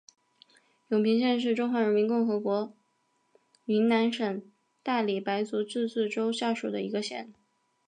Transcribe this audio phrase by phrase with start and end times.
[0.87, 2.73] 永平县是中华人民共和国
[3.65, 4.41] 云南省
[4.81, 7.31] 大理白族自治州下属的一个县。